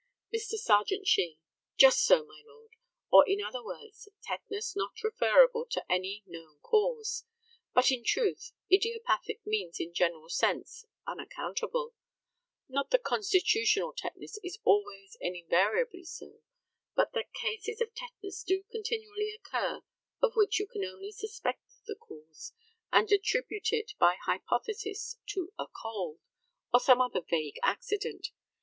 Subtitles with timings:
[0.33, 0.57] Mr.
[0.57, 1.37] Serjeant SHEE:
[1.77, 2.71] Just so, my lord,
[3.11, 7.25] or in other words, tetanus not referable to any known cause.
[7.75, 11.93] But, in truth, idiopathic means in a general sense "unaccountable."
[12.67, 16.39] Not that constitutional tetanus is always and invariably so,
[16.95, 19.83] but that cases of tetanus do continually occur
[20.19, 22.53] of which you can only suspect the cause,
[22.91, 26.17] and attribute it by hypothesis to a "cold,"
[26.73, 28.29] or some other vague accident.